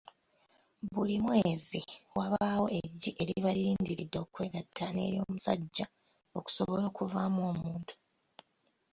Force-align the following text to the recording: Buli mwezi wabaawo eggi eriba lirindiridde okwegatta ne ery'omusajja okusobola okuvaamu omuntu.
Buli 0.93 1.15
mwezi 1.25 1.79
wabaawo 2.17 2.67
eggi 2.79 3.11
eriba 3.21 3.49
lirindiridde 3.57 4.17
okwegatta 4.25 4.85
ne 4.91 5.01
ery'omusajja 5.07 5.85
okusobola 6.37 6.83
okuvaamu 6.91 7.39
omuntu. 7.51 7.93